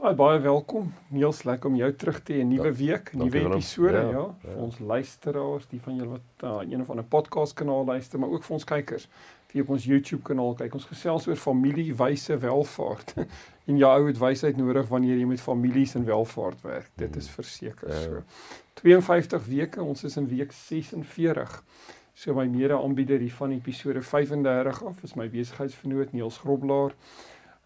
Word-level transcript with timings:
Hi, 0.00 0.14
baie 0.16 0.38
welkom. 0.40 0.86
Niels, 1.12 1.42
lekker 1.44 1.68
om 1.68 1.74
jou 1.76 1.88
terug 2.00 2.22
te 2.24 2.38
hê 2.38 2.44
nuwe 2.48 2.70
week, 2.78 3.10
nuwe 3.20 3.40
episode, 3.50 3.92
ja, 3.98 4.00
Ja, 4.00 4.12
ja, 4.14 4.22
ja. 4.22 4.52
vir 4.54 4.62
ons 4.64 4.78
luisteraars, 4.78 5.66
die 5.68 5.80
van 5.84 5.96
julle 5.98 6.14
wat 6.14 6.44
uh, 6.48 6.54
een 6.72 6.80
of 6.80 6.88
ander 6.94 7.04
podcast 7.04 7.52
kanaal 7.58 7.84
luister, 7.84 8.18
maar 8.22 8.32
ook 8.32 8.46
vir 8.46 8.54
ons 8.56 8.64
kykers 8.64 9.04
die 9.50 9.60
op 9.64 9.72
ons 9.74 9.84
YouTube 9.84 10.22
kanaal 10.22 10.54
kyk. 10.56 10.74
Ons 10.78 10.86
gesels 10.88 11.26
oor 11.28 11.36
familie, 11.36 11.90
wyse, 11.98 12.36
welvaart. 12.38 13.12
en 13.68 13.76
jou 13.82 13.90
ou 13.90 14.06
het 14.06 14.20
wysheid 14.22 14.56
nodig 14.56 14.88
wanneer 14.88 15.18
jy 15.20 15.26
met 15.26 15.42
families 15.42 15.92
en 15.98 16.06
welvaart 16.08 16.62
werk. 16.64 16.88
Dit 16.96 17.16
is 17.20 17.28
verseker 17.34 17.90
Ja. 17.90 18.00
so. 18.04 18.22
52 18.80 19.44
weke, 19.50 19.82
ons 19.82 20.04
is 20.08 20.16
in 20.16 20.28
week 20.30 20.52
46. 20.56 21.58
So 22.14 22.32
my 22.38 22.46
mede-aanbieder 22.48 23.18
hier 23.20 23.34
van 23.36 23.52
episode 23.58 24.00
35 24.00 24.80
af 24.86 25.02
is 25.04 25.14
my 25.18 25.28
besigheidsvernoot 25.28 26.12
Niels 26.16 26.38
Groblaar. 26.40 26.94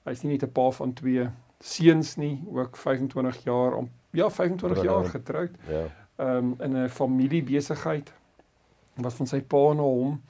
Hy's 0.09 0.23
nie 0.25 0.33
net 0.35 0.43
'n 0.49 0.53
pa 0.53 0.71
van 0.71 0.93
twee 0.93 1.29
seuns 1.61 2.17
nie, 2.17 2.43
ook 2.53 2.77
25 2.77 3.45
jaar 3.45 3.75
om 3.75 3.91
ja, 4.11 4.31
25 4.31 4.83
jaar 4.83 5.03
Ja. 5.03 5.09
getroud. 5.09 5.51
Ja. 5.69 5.85
Ehm 6.17 6.37
um, 6.37 6.55
in 6.61 6.77
'n 6.85 6.89
familiebesigheid 6.89 8.13
wat 8.95 9.15
van 9.15 9.27
sy 9.27 9.41
pa 9.41 9.73
na 9.73 9.83
hom. 9.83 10.21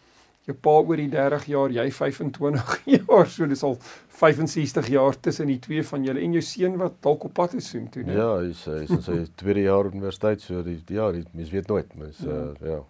Jou 0.46 0.56
pa 0.60 0.70
oor 0.70 0.96
die 0.96 1.08
30 1.08 1.44
jaar, 1.46 1.70
jy 1.70 1.90
25 1.92 2.80
jaar. 3.08 3.26
So 3.26 3.46
dis 3.46 3.62
al 3.62 3.76
65 4.08 4.88
jaar 4.88 5.20
tussen 5.20 5.46
die 5.46 5.58
twee 5.58 5.82
van 5.82 6.04
julle 6.04 6.20
en 6.20 6.32
jou 6.32 6.42
seun 6.42 6.76
wat 6.76 6.92
dalk 7.00 7.24
op 7.24 7.32
pad 7.34 7.54
is 7.54 7.68
soheen 7.68 7.88
toe, 7.90 8.02
né? 8.02 8.12
Ja, 8.12 8.38
hy's 8.38 8.64
hy's 8.64 8.90
in 8.90 9.02
sy 9.02 9.24
tweede 9.40 9.60
jaar 9.62 9.84
universiteit, 9.86 10.40
so 10.40 10.62
die 10.62 10.82
ja, 10.88 11.10
die 11.12 11.24
mens 11.32 11.50
weet 11.50 11.66
nooit, 11.68 11.94
mens 11.94 12.18
Ja. 12.18 12.28
uh, 12.30 12.68
ja. 12.68 12.82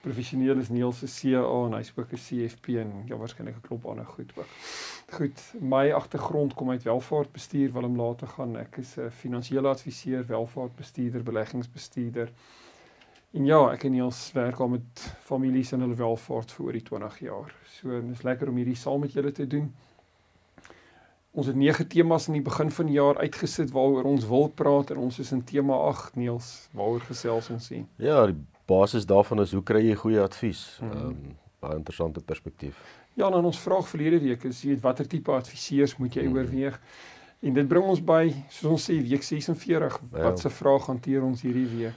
Professioneel 0.00 0.58
is 0.58 0.68
Niels 0.68 0.98
se 0.98 1.06
CA 1.06 1.66
en 1.66 1.72
hy's 1.72 1.92
ook 1.96 2.12
'n 2.12 2.16
CFP 2.16 2.68
en 2.68 2.92
ja 3.06 3.16
waarskynlik 3.16 3.54
'n 3.56 3.60
klop 3.68 3.86
ander 3.86 4.04
goed 4.06 4.32
ook. 4.36 4.46
Goed, 5.12 5.54
my 5.60 5.92
agtergrond 5.92 6.54
kom 6.54 6.70
uit 6.70 6.82
welvaartbestuur, 6.82 7.72
wil 7.72 7.82
hom 7.82 7.96
later 7.96 8.26
gaan. 8.26 8.56
Ek 8.56 8.76
is 8.76 8.96
'n 8.96 9.10
finansiële 9.10 9.68
adviseur, 9.68 10.26
welvaartbestuurder, 10.26 11.22
beleggingsbestuurder. 11.22 12.32
En 13.34 13.44
ja, 13.44 13.72
ek 13.72 13.84
en 13.84 13.90
Niels 13.90 14.32
werk 14.32 14.58
al 14.58 14.68
met 14.68 15.16
families 15.20 15.72
en 15.72 15.80
hulle 15.80 15.94
welvaart 15.94 16.52
vir 16.52 16.64
oor 16.64 16.72
die 16.72 16.82
20 16.82 17.18
jaar. 17.18 17.54
So 17.66 18.00
dit 18.00 18.10
is 18.10 18.22
lekker 18.22 18.48
om 18.48 18.56
hierdie 18.56 18.76
saam 18.78 19.00
met 19.00 19.12
julle 19.12 19.32
te 19.32 19.46
doen. 19.46 19.74
Ons 21.34 21.46
het 21.46 21.56
nege 21.56 21.86
temas 21.86 22.28
aan 22.28 22.38
die 22.38 22.46
begin 22.46 22.70
van 22.70 22.86
die 22.86 22.94
jaar 22.94 23.18
uitgesit 23.18 23.72
waaroor 23.74 24.04
ons 24.04 24.26
wil 24.26 24.48
praat 24.48 24.90
en 24.90 24.96
ons 24.96 25.18
is 25.18 25.32
in 25.32 25.44
tema 25.44 25.74
8 25.74 26.14
Niels. 26.14 26.68
Waaroor 26.72 27.00
gesels 27.00 27.50
ons 27.50 27.68
hier? 27.68 27.84
Ja, 27.96 28.26
die 28.26 28.38
basis 28.70 29.06
daarvan 29.06 29.42
is 29.42 29.52
hoe 29.52 29.62
kry 29.62 29.82
jy 29.82 29.94
goeie 29.94 30.22
advies? 30.22 30.78
Mhm. 30.80 30.90
Ehm 30.90 31.06
um, 31.06 31.36
baie 31.64 31.76
interessante 31.80 32.20
perspektief. 32.20 32.76
Ja, 33.16 33.26
en 33.26 33.32
dan 33.32 33.44
ons 33.44 33.58
vraag 33.60 33.88
verlede 33.88 34.18
week 34.20 34.44
is, 34.44 34.62
jy 34.62 34.68
weet 34.74 34.80
watter 34.82 35.06
tipe 35.06 35.30
adviseurs 35.32 35.96
moet 35.96 36.14
jy 36.14 36.22
Mhm. 36.24 36.36
oorweeg? 36.36 36.80
En 37.42 37.52
dit 37.54 37.68
bring 37.68 37.84
ons 37.84 38.00
by, 38.04 38.32
soos 38.48 38.70
ons 38.70 38.90
sê, 38.90 39.02
week 39.02 39.22
46. 39.22 40.00
Ja. 40.12 40.22
Wat 40.22 40.38
se 40.38 40.50
vraag 40.50 40.86
hanteer 40.86 41.22
ons 41.22 41.42
hierdie 41.42 41.66
week? 41.76 41.94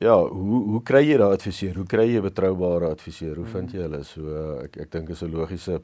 Ja, 0.00 0.16
hoe 0.28 0.62
hoe 0.64 0.82
kry 0.82 1.02
jy 1.04 1.16
daai 1.18 1.32
adviseur? 1.34 1.74
Hoe 1.74 1.84
kry 1.86 2.06
jy 2.14 2.20
betroubare 2.20 2.88
adviseur? 2.90 3.34
Hoe 3.34 3.44
Mhm. 3.44 3.52
vind 3.52 3.72
jy 3.72 3.78
hulle? 3.80 4.04
So 4.04 4.20
uh, 4.22 4.64
ek 4.64 4.76
ek 4.76 4.90
dink 4.90 5.08
is 5.10 5.22
'n 5.22 5.30
logiese 5.30 5.80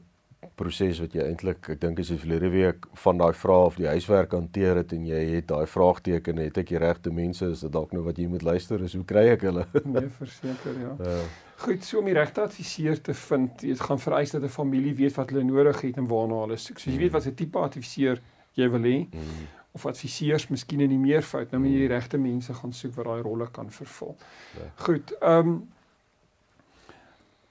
proses 0.55 0.99
wat 0.99 1.13
jy 1.13 1.21
eintlik 1.21 1.69
ek 1.69 1.79
dink 1.81 1.99
as 1.99 2.09
jy 2.09 2.17
verlede 2.17 2.49
week 2.49 2.85
van 3.03 3.17
daai 3.17 3.33
vrae 3.33 3.65
of 3.65 3.75
die 3.75 3.87
huiswerk 3.87 4.31
hanteer 4.31 4.75
het 4.75 4.93
en 4.93 5.05
jy 5.05 5.21
het 5.35 5.47
daai 5.47 5.65
vraagteken 5.67 6.37
het 6.37 6.57
ek 6.57 6.67
die 6.69 6.77
regte 6.77 7.11
mense 7.11 7.45
is 7.51 7.59
dit 7.65 7.71
dalk 7.71 7.91
nou 7.93 8.03
wat 8.03 8.17
jy 8.17 8.27
moet 8.27 8.41
luister 8.43 8.81
is 8.83 8.93
hoe 8.93 9.03
kry 9.05 9.27
ek 9.33 9.41
hulle? 9.41 9.65
Nee, 9.85 10.09
verseker, 10.19 10.79
ja. 10.81 10.95
Ja. 10.99 11.17
Goed, 11.57 11.83
so 11.83 11.99
om 11.99 12.05
die 12.05 12.13
regte 12.13 12.41
adviseur 12.41 13.01
te 13.01 13.13
vind, 13.13 13.59
dit 13.61 13.79
gaan 13.79 13.99
vereis 13.99 14.31
dat 14.31 14.43
'n 14.43 14.47
familie 14.49 14.93
weet 14.95 15.15
wat 15.15 15.29
hulle 15.29 15.43
nodig 15.43 15.81
het 15.81 15.97
en 15.97 16.07
waarna 16.07 16.41
hulle 16.41 16.57
soek. 16.57 16.79
So 16.79 16.89
jy 16.91 16.97
weet 16.97 17.11
wat 17.11 17.25
'n 17.25 17.35
tipe 17.35 17.59
adviseur 17.59 18.19
jy 18.53 18.69
wil 18.69 18.81
hê 18.81 19.07
Mm. 19.11 19.47
of 19.75 19.85
adviseurs 19.85 20.47
miskien 20.47 20.79
in 20.79 20.89
die 20.89 20.97
meervoud, 20.97 21.51
nou 21.51 21.61
moet 21.61 21.71
jy 21.71 21.77
die 21.87 21.87
regte 21.87 22.17
mense 22.17 22.53
gaan 22.53 22.71
soek 22.73 22.95
wat 22.95 23.05
daai 23.05 23.21
rolle 23.21 23.47
kan 23.51 23.69
vervul. 23.71 24.15
Ja. 24.55 24.71
Goed, 24.75 25.11
ehm 25.21 25.47
um, 25.47 25.69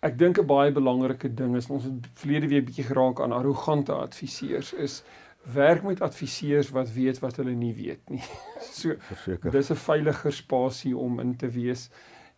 ek 0.05 0.19
dink 0.19 0.39
'n 0.39 0.47
baie 0.47 0.73
belangrike 0.73 1.35
ding 1.35 1.57
is 1.57 1.71
ons 1.71 1.85
het 1.85 2.09
verlede 2.21 2.49
week 2.49 2.67
bietjie 2.67 2.85
geraak 2.85 3.21
aan 3.21 3.33
arrogante 3.33 3.93
adviseurs 3.93 4.73
is 4.73 5.03
werk 5.45 5.83
met 5.83 6.01
adviseurs 6.01 6.71
wat 6.71 6.93
weet 6.93 7.19
wat 7.19 7.37
hulle 7.37 7.55
nie 7.55 7.75
weet 7.75 8.11
nie. 8.11 8.23
So 8.75 8.97
Verseker. 8.99 9.51
dis 9.51 9.71
'n 9.71 9.77
veiliger 9.77 10.33
spasie 10.33 10.97
om 10.97 11.21
in 11.21 11.37
te 11.37 11.49
wees. 11.49 11.91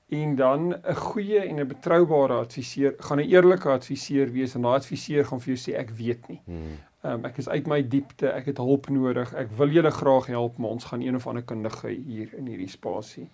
En 0.09 0.37
dan 0.37 0.75
'n 0.75 0.95
goeie 0.95 1.41
en 1.41 1.61
'n 1.61 1.67
betroubare 1.67 2.35
adviseur 2.35 2.95
gaan 2.99 3.19
'n 3.19 3.29
eerlike 3.29 3.69
adviseur 3.69 4.31
wees 4.33 4.55
en 4.55 4.63
daai 4.63 4.75
adviseur 4.75 5.25
gaan 5.25 5.41
vir 5.41 5.55
jou 5.55 5.61
sê 5.65 5.79
ek 5.79 5.91
weet 5.91 6.29
nie. 6.29 6.43
Mm. 6.47 6.79
Um, 7.03 7.25
ek 7.25 7.39
is 7.39 7.49
uit 7.49 7.67
my 7.67 7.83
diepte, 7.83 8.31
ek 8.33 8.47
het 8.47 8.57
hulp 8.57 8.89
nodig. 8.89 9.35
Ek 9.35 9.51
wil 9.51 9.69
julle 9.69 9.91
graag 9.91 10.27
help, 10.27 10.59
maar 10.59 10.71
ons 10.71 10.85
gaan 10.85 11.01
een 11.01 11.15
of 11.15 11.27
ander 11.27 11.43
kundige 11.43 11.89
hier 11.89 12.35
in 12.35 12.47
hierdie 12.47 12.69
spasie 12.69 13.31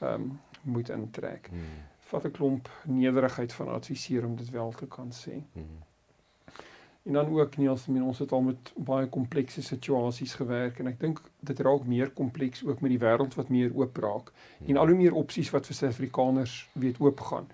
ehm 0.00 0.14
um, 0.14 0.40
moet 0.62 0.88
intrek. 0.88 1.48
Mm. 1.52 1.58
Vat 2.12 2.26
'n 2.28 2.36
klomp 2.36 2.68
nederigheid 2.84 3.52
van 3.52 3.68
adviseer 3.72 4.26
om 4.26 4.36
dit 4.36 4.50
wel 4.50 4.72
te 4.76 4.86
kan 4.86 5.10
sê. 5.12 5.40
Mm. 5.52 5.80
En 7.02 7.12
dan 7.12 7.38
ook 7.38 7.56
Niels, 7.56 7.82
ek 7.82 7.88
meen 7.88 8.04
ons 8.06 8.18
het 8.22 8.32
al 8.32 8.44
met 8.46 8.72
baie 8.76 9.08
komplekse 9.10 9.62
situasies 9.62 10.36
gewerk 10.38 10.78
en 10.78 10.86
ek 10.86 11.00
dink 11.00 11.18
dit 11.40 11.60
raak 11.66 11.86
meer 11.90 12.12
kompleks 12.14 12.62
ook 12.64 12.80
met 12.84 12.94
die 12.94 13.00
wêreld 13.02 13.34
wat 13.34 13.50
meer 13.50 13.74
oop 13.74 13.96
raak 13.96 14.30
en 14.66 14.78
al 14.78 14.92
hoe 14.92 14.98
meer 15.00 15.16
opsies 15.18 15.50
wat 15.50 15.66
vir 15.66 15.78
Suid-Afrikaners 15.80 16.54
weet 16.78 17.00
oopgaan. 17.02 17.50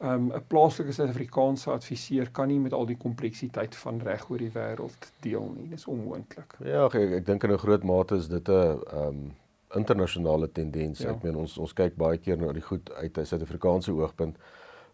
Um 0.00 0.32
'n 0.32 0.44
plaaslike 0.48 0.92
Suid-Afrikaanse 0.92 1.70
adviseur 1.70 2.30
kan 2.30 2.48
nie 2.48 2.60
met 2.60 2.72
al 2.72 2.86
die 2.86 2.96
kompleksiteit 2.96 3.76
van 3.76 4.00
reg 4.00 4.30
oor 4.30 4.38
die 4.38 4.52
wêreld 4.54 5.12
deel 5.20 5.52
nie. 5.56 5.68
Dis 5.68 5.86
onmoontlik. 5.86 6.56
Ja, 6.64 6.86
ek, 6.86 6.94
ek 6.94 7.26
dink 7.26 7.44
in 7.44 7.52
'n 7.52 7.58
groot 7.58 7.84
mate 7.84 8.16
is 8.16 8.28
dit 8.28 8.48
'n 8.48 8.52
ehm 8.52 9.08
um, 9.08 9.34
internasionale 9.74 10.52
tendens. 10.52 10.98
Ja. 10.98 11.10
Ek 11.10 11.22
meen 11.22 11.36
ons 11.36 11.58
ons 11.58 11.72
kyk 11.72 11.96
baie 11.96 12.18
keer 12.18 12.36
na 12.38 12.52
die 12.52 12.62
goed 12.62 12.90
uit 12.92 13.18
'n 13.18 13.24
Suid-Afrikaanse 13.26 13.92
oogpunt, 13.92 14.36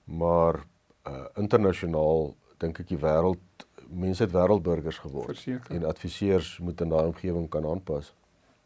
maar 0.04 0.64
uh 1.06 1.26
internasionaal 1.36 2.34
dink 2.58 2.80
ek 2.80 2.88
die 2.88 2.98
wêreld 2.98 3.38
mense 3.90 4.22
het 4.24 4.32
wêreldburgers 4.32 4.98
geword 4.98 5.26
Verseker. 5.36 5.74
en 5.76 5.84
adviseurs 5.84 6.58
moet 6.58 6.80
in 6.80 6.88
daai 6.88 7.06
omgewing 7.06 7.48
kan 7.48 7.64
aanpas. 7.66 8.14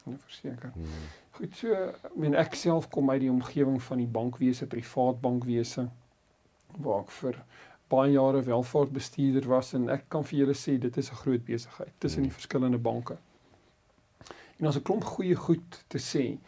Ja, 0.05 0.13
verseker. 0.19 0.71
Hmm. 0.75 0.85
Goed, 1.31 1.57
so 1.57 1.73
ek 1.73 2.15
meen 2.17 2.35
ek 2.35 2.55
self 2.55 2.89
kom 2.91 3.11
uit 3.11 3.21
die 3.21 3.31
omgewing 3.31 3.83
van 3.83 3.99
die 3.99 4.07
bankwese, 4.07 4.67
privaat 4.67 5.21
bankwese 5.21 5.89
waar 6.79 7.01
ek 7.01 7.11
vir 7.11 7.35
baie 7.89 8.13
jare 8.13 8.43
welvaartbestuurder 8.43 9.49
was 9.49 9.73
en 9.75 9.89
ek 9.89 10.05
kan 10.09 10.25
vir 10.25 10.39
julle 10.39 10.55
sê 10.55 10.79
dit 10.79 10.97
is 10.97 11.11
'n 11.11 11.15
groot 11.15 11.45
besigheid 11.45 11.93
tussen 11.99 12.23
die 12.23 12.29
Mm. 12.31 12.35
verskillende 12.35 12.79
banke. 12.79 13.17
En 14.57 14.65
daar's 14.65 14.77
'n 14.77 14.83
klomp 14.83 15.05
goeie 15.05 15.35
goed 15.35 15.85
te 15.89 15.99
sê 15.99 16.39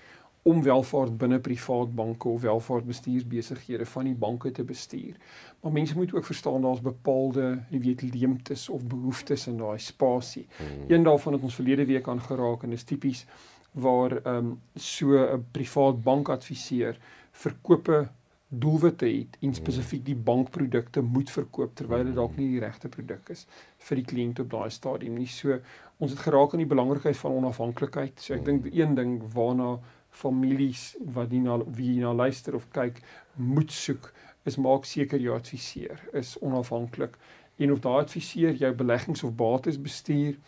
om 0.42 0.62
welvaart 0.62 1.18
binne 1.18 1.38
privaat 1.40 1.94
banke 1.94 2.28
of 2.28 2.40
welvaartbestuursbesighede 2.40 3.86
van 3.86 4.04
die 4.04 4.14
banke 4.14 4.50
te 4.50 4.64
bestuur. 4.64 5.16
Maar 5.60 5.72
mense 5.72 5.96
moet 5.96 6.14
ook 6.14 6.24
verstaan 6.24 6.62
daar's 6.62 6.80
bepaalde, 6.80 7.62
jy 7.70 7.80
weet, 7.80 8.02
leemtes 8.02 8.68
of 8.68 8.86
behoeftes 8.86 9.46
in 9.46 9.56
daai 9.56 9.78
spasie. 9.78 10.46
Hmm. 10.56 10.84
Een 10.88 11.02
daarvan 11.02 11.32
het 11.32 11.42
ons 11.42 11.54
verlede 11.54 11.84
week 11.84 12.08
aangeraak 12.08 12.62
en 12.62 12.70
dis 12.70 12.82
tipies 12.82 13.26
waar 13.72 14.16
ehm 14.22 14.36
um, 14.36 14.60
so 14.74 15.18
'n 15.18 15.44
privaat 15.50 16.02
bankadviseur 16.02 16.98
verkope 17.32 18.08
doelwitte 18.48 19.06
het 19.06 19.36
en 19.44 19.54
spesifiek 19.54 20.04
die 20.06 20.16
bankprodukte 20.16 21.02
moet 21.04 21.30
verkoop 21.30 21.74
terwyl 21.76 22.06
dit 22.08 22.16
dalk 22.16 22.36
nie 22.40 22.48
die 22.54 22.62
regte 22.62 22.88
produk 22.88 23.28
is 23.34 23.44
vir 23.88 24.00
die 24.00 24.06
kliënt 24.08 24.40
op 24.40 24.50
daai 24.54 24.70
stadium 24.72 25.18
nie. 25.20 25.28
So 25.28 25.58
ons 25.98 26.14
het 26.14 26.22
geraak 26.24 26.54
aan 26.54 26.64
die 26.64 26.70
belangrikheid 26.70 27.18
van 27.20 27.36
onafhanklikheid. 27.42 28.20
So 28.22 28.38
ek 28.38 28.46
dink 28.46 28.70
een 28.72 28.96
ding 28.96 29.18
waarna 29.34 29.76
families 30.08 30.94
wat 31.14 31.28
die 31.30 31.42
na 31.44 31.58
wie 31.76 31.98
na 32.00 32.14
luister 32.16 32.56
of 32.56 32.70
kyk 32.72 33.02
moet 33.36 33.72
soek 33.72 34.12
is 34.48 34.56
maak 34.56 34.88
seker 34.88 35.20
jou 35.20 35.36
adviseur 35.36 36.00
is 36.16 36.38
onafhanklik 36.40 37.18
en 37.58 37.72
of 37.74 37.82
daai 37.84 38.00
adviseur 38.00 38.56
jou 38.56 38.72
beleggings 38.74 39.22
of 39.28 39.36
bates 39.36 39.76
bestuur 39.82 40.38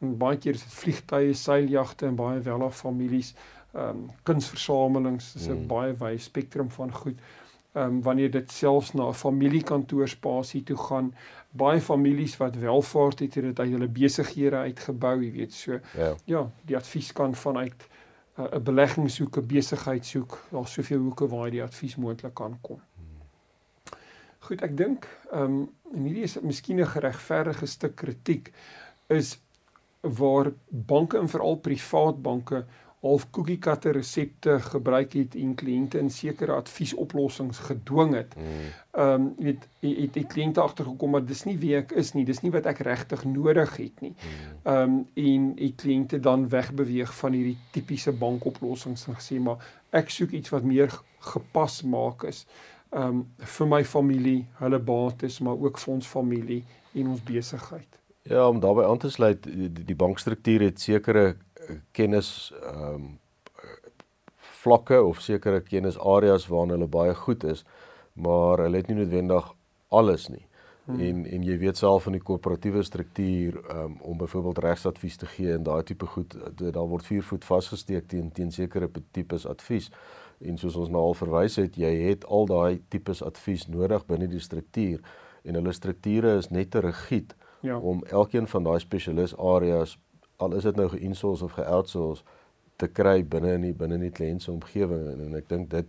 en 0.00 0.16
baie 0.20 0.38
keer 0.40 0.56
is 0.56 0.64
dit 0.64 0.76
vliegtye, 0.78 1.34
seiljagte 1.36 2.06
en 2.08 2.16
baie 2.16 2.40
welaf 2.44 2.78
families, 2.80 3.34
ehm 3.74 3.88
um, 3.88 4.10
kunsversamelings, 4.22 5.32
dis 5.32 5.48
'n 5.48 5.52
Mm. 5.52 5.66
baie 5.66 5.94
wye 5.98 6.18
spektrum 6.18 6.70
van 6.70 6.92
goed 6.92 7.18
ehm 7.72 7.84
um, 7.84 8.02
wanneer 8.02 8.30
dit 8.30 8.50
selfs 8.50 8.92
na 8.92 9.08
'n 9.08 9.14
familiekantoor-spasie 9.14 10.62
toe 10.62 10.76
gaan. 10.76 11.14
Baie 11.50 11.80
families 11.80 12.36
wat 12.36 12.56
welvaart 12.56 13.18
het, 13.18 13.34
het 13.34 13.44
dit 13.44 13.58
uit 13.60 13.70
hulle 13.70 13.88
besighede 13.88 14.56
uitgebou, 14.56 15.22
jy 15.24 15.32
weet, 15.32 15.52
so. 15.52 15.78
Ja, 15.96 16.14
ja 16.24 16.50
die 16.64 16.76
advies 16.76 17.12
kan 17.12 17.34
vanuit 17.34 17.88
uh, 18.38 18.44
'n 18.54 18.62
belegging 18.62 19.10
soek, 19.10 19.36
'n 19.36 19.46
besigheid 19.46 20.06
soek, 20.06 20.38
daar's 20.50 20.72
soveel 20.72 20.98
hoeke 20.98 21.28
waar 21.28 21.44
jy 21.44 21.50
die 21.50 21.62
advies 21.62 21.96
moontlik 21.96 22.34
kan 22.34 22.58
kom. 22.60 22.80
Goed, 24.38 24.62
ek 24.62 24.76
dink 24.76 25.06
ehm 25.32 25.42
um, 25.42 25.70
en 25.94 26.04
hierdie 26.06 26.22
is 26.22 26.40
miskien 26.40 26.80
'n 26.80 26.86
geregverdige 26.86 27.66
stuk 27.66 27.96
kritiek 27.96 28.52
is 29.08 29.38
waar 30.00 30.52
banke 30.68 31.18
en 31.18 31.28
veral 31.28 31.56
privaat 31.56 32.22
banke 32.22 32.64
half 33.00 33.30
cookie 33.30 33.58
cutter 33.58 33.92
resepte 33.96 34.58
gebruik 34.60 35.14
het 35.16 35.34
en 35.40 35.54
kliënte 35.56 35.98
in 35.98 36.10
sekere 36.12 36.52
adviesoplossings 36.52 37.58
gedwing 37.70 38.14
het. 38.14 38.34
Mm. 38.36 38.72
Ehm 38.90 39.12
um, 39.12 39.28
weet 39.38 39.68
het 39.80 40.14
die 40.14 40.26
kliënte 40.26 40.60
agtergekom 40.60 41.10
maar 41.10 41.24
dis 41.24 41.44
nie 41.48 41.56
wie 41.58 41.74
ek 41.78 41.94
is 41.96 42.12
nie, 42.12 42.24
dis 42.28 42.42
nie 42.44 42.52
wat 42.52 42.66
ek 42.68 42.82
regtig 42.84 43.24
nodig 43.24 43.76
het 43.76 44.02
nie. 44.04 44.12
Mm. 44.12 44.58
Ehm 44.62 44.82
um, 44.82 44.98
en 45.14 45.46
die 45.56 45.72
kliënte 45.76 46.20
dan 46.20 46.48
wegbeweeg 46.48 47.14
van 47.22 47.32
hierdie 47.32 47.56
tipiese 47.72 48.12
bankoplossings 48.12 49.06
en 49.08 49.16
gesê 49.16 49.40
maar 49.40 49.64
ek 49.96 50.12
soek 50.12 50.36
iets 50.36 50.52
wat 50.52 50.68
meer 50.68 50.92
gepas 51.32 51.80
maak 51.82 52.28
is. 52.28 52.44
Ehm 52.92 53.22
um, 53.22 53.24
vir 53.56 53.66
my 53.66 53.84
familie, 53.84 54.44
hulle 54.60 54.78
bates, 54.78 55.40
maar 55.40 55.56
ook 55.56 55.78
vir 55.78 55.94
ons 55.94 56.06
familie 56.06 56.64
en 56.92 57.14
ons 57.14 57.24
besigheid. 57.24 58.00
Ja, 58.28 58.48
om 58.48 58.60
daarbey 58.60 58.84
aan 58.84 58.98
te 58.98 59.10
sluit, 59.10 59.46
die, 59.46 59.84
die 59.84 59.96
bankstruktuur 59.96 60.68
het 60.68 60.80
sekere 60.80 61.36
kennis 61.92 62.52
ehm 62.62 62.94
um, 62.94 63.10
vlakke 64.60 64.98
of 65.02 65.22
sekere 65.24 65.62
kennisareas 65.64 66.44
waarna 66.52 66.76
hulle 66.76 66.88
baie 66.92 67.14
goed 67.16 67.44
is, 67.48 67.64
maar 68.12 68.60
hulle 68.60 68.76
het 68.76 68.90
nie 68.90 68.98
noodwendig 68.98 69.46
alles 69.88 70.26
nie. 70.28 70.44
Hmm. 70.84 71.00
En 71.00 71.22
en 71.26 71.44
jy 71.46 71.56
weet 71.58 71.80
self 71.80 72.02
van 72.08 72.16
die 72.16 72.22
koöperatiewe 72.24 72.82
struktuur 72.84 73.56
um, 73.72 73.96
om 74.00 74.18
byvoorbeeld 74.18 74.58
regsadvies 74.64 75.16
te 75.16 75.26
gee 75.26 75.54
en 75.54 75.64
daai 75.64 75.82
tipe 75.88 76.06
goed 76.06 76.36
daar 76.60 76.88
word 76.88 77.06
vier 77.06 77.24
voet 77.24 77.44
vasgesteek 77.44 78.08
teen 78.08 78.28
teen 78.32 78.52
sekere 78.52 78.90
tipes 79.10 79.46
advies. 79.46 79.90
En 80.40 80.58
soos 80.58 80.76
ons 80.76 80.88
nou 80.88 81.02
al 81.10 81.14
verwys 81.14 81.56
het, 81.60 81.76
jy 81.76 81.90
het 82.08 82.24
al 82.24 82.46
daai 82.48 82.80
tipes 82.88 83.22
advies 83.22 83.66
nodig 83.68 84.06
binne 84.08 84.28
die 84.28 84.40
struktuur 84.40 85.00
en 85.42 85.56
hulle 85.56 85.72
strukture 85.72 86.36
is 86.38 86.50
net 86.50 86.70
te 86.70 86.80
rigied 86.84 87.34
ja. 87.60 87.78
om 87.78 88.04
elkeen 88.08 88.48
van 88.48 88.64
daai 88.64 88.80
spesialis 88.80 89.36
areas 89.36 89.96
al 90.40 90.56
is 90.58 90.68
dit 90.68 90.76
nou 90.76 90.88
ge-insource 90.88 91.44
of 91.44 91.52
ge-outsource 91.58 92.24
te 92.80 92.88
kry 92.88 93.20
binne 93.22 93.54
in 93.58 93.68
die 93.68 93.76
binne 93.76 93.98
in 94.00 94.06
die 94.08 94.14
kliënt 94.16 94.42
se 94.42 94.52
omgewing 94.52 95.06
en, 95.12 95.20
en 95.26 95.38
ek 95.40 95.48
dink 95.48 95.70
dit 95.70 95.86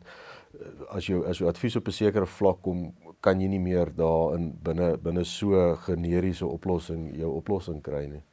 as 0.91 1.07
jy 1.07 1.21
as 1.29 1.39
jy 1.39 1.47
advies 1.47 1.77
op 1.79 1.87
'n 1.87 1.97
sekere 1.99 2.25
vlak 2.25 2.61
kom 2.61 2.91
kan 3.21 3.39
jy 3.41 3.47
nie 3.47 3.63
meer 3.63 3.93
daarin 3.95 4.51
binne 4.63 4.97
binne 4.97 5.23
so 5.23 5.75
generiese 5.87 6.45
oplossing 6.45 7.15
jou 7.15 7.31
oplossing 7.37 7.81
kry 7.81 8.05
nie. 8.09 8.23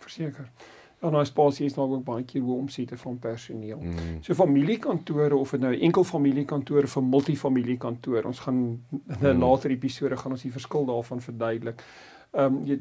Verseker. 0.00 0.50
En 1.00 1.12
nou 1.12 1.24
spasie 1.24 1.66
is 1.66 1.76
nou 1.76 1.86
ook 1.94 2.04
baie 2.04 2.24
keer 2.28 2.42
hoe 2.42 2.58
omsette 2.58 2.96
van 2.96 3.18
personeel. 3.18 3.78
Mm. 3.80 4.18
So 4.22 4.34
familiekantore 4.34 5.36
of 5.36 5.50
dit 5.50 5.60
nou 5.60 5.72
enkel 5.72 6.04
familiekantore 6.04 6.84
of 6.84 6.96
'n 6.96 7.08
multifamiliekantoor. 7.08 8.24
Ons 8.24 8.38
gaan 8.38 8.58
in 8.90 9.16
'n 9.20 9.36
mm. 9.36 9.42
later 9.42 9.70
episode 9.70 10.16
gaan 10.16 10.32
ons 10.32 10.42
die 10.42 10.52
verskil 10.52 10.84
daarvan 10.84 11.20
verduidelik. 11.20 11.84
Ehm 12.30 12.56
um, 12.56 12.64
jy 12.64 12.80